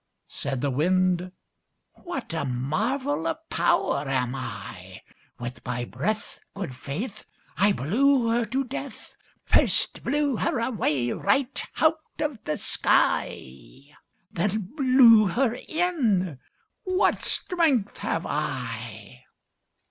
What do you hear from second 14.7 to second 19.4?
blew her in; what strength have I!